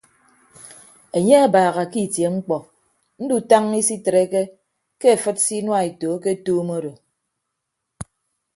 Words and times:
Enye 1.17 1.35
abaaha 1.45 1.83
ke 1.91 1.99
itie 2.05 2.29
mkpọ 2.35 2.57
ndutañña 3.23 3.77
isitreke 3.81 4.41
ke 4.99 5.07
afịd 5.15 5.37
se 5.45 5.53
inuaeto 5.59 6.07
aketuum 6.17 6.69
odo. 6.77 6.91